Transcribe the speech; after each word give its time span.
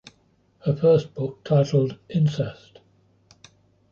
Her 0.65 0.75
first 0.75 1.13
book, 1.13 1.43
titled 1.43 1.99
“Incest”. 2.09 2.79